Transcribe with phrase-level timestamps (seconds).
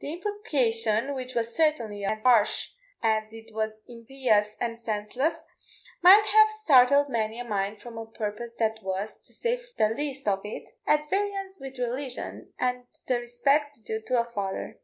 [0.00, 5.44] The imprecation, which was certainly as harsh as it was impious and senseless,
[6.02, 10.26] might have startled many a mind from a purpose that was, to say the least
[10.26, 14.76] of it, at variance with religion and the respect due to a father.